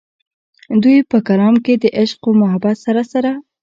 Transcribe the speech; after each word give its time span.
د 0.79 0.79
دوي 0.83 0.97
پۀ 1.09 1.17
کلام 1.27 1.55
کښې 1.65 1.75
د 1.83 1.85
عشق 1.99 2.19
و 2.27 2.31
محبت 2.41 2.75
سره 2.85 3.01
سره 3.13 3.31